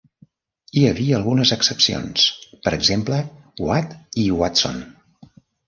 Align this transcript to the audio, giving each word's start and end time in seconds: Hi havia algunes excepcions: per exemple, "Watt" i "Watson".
Hi 0.79 0.85
havia 0.91 1.13
algunes 1.17 1.51
excepcions: 1.57 2.25
per 2.65 2.75
exemple, 2.79 3.21
"Watt" 3.69 3.95
i 4.25 4.29
"Watson". 4.43 4.85